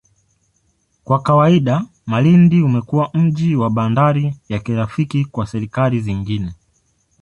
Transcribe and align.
Kwa 1.03 1.19
kawaida, 1.21 1.85
Malindi 2.05 2.61
umekuwa 2.61 3.09
mji 3.13 3.55
na 3.55 3.69
bandari 3.69 4.35
ya 4.49 4.59
kirafiki 4.59 5.25
kwa 5.25 5.47
serikali 5.47 5.99
zingine. 6.01 6.53